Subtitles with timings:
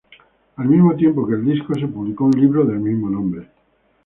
[0.55, 3.47] Al mismo tiempo que el disco, se publicó un libro del mismo nombre.